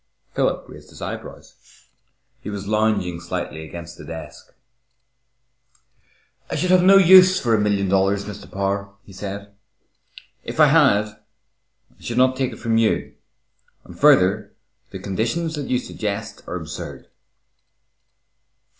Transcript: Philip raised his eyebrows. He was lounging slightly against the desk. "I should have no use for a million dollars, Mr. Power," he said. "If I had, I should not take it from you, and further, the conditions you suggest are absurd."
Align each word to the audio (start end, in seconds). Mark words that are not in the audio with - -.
Philip 0.33 0.65
raised 0.67 0.89
his 0.89 0.99
eyebrows. 0.99 1.87
He 2.41 2.49
was 2.49 2.65
lounging 2.67 3.19
slightly 3.21 3.63
against 3.63 3.99
the 3.99 4.03
desk. 4.03 4.51
"I 6.49 6.55
should 6.55 6.71
have 6.71 6.81
no 6.81 6.97
use 6.97 7.39
for 7.39 7.53
a 7.53 7.61
million 7.61 7.87
dollars, 7.87 8.25
Mr. 8.25 8.51
Power," 8.51 8.95
he 9.03 9.13
said. 9.13 9.53
"If 10.43 10.59
I 10.59 10.65
had, 10.69 11.03
I 11.05 11.15
should 11.99 12.17
not 12.17 12.35
take 12.35 12.51
it 12.51 12.57
from 12.57 12.79
you, 12.79 13.13
and 13.83 13.95
further, 13.99 14.55
the 14.89 14.97
conditions 14.97 15.55
you 15.55 15.77
suggest 15.77 16.41
are 16.47 16.55
absurd." 16.55 17.05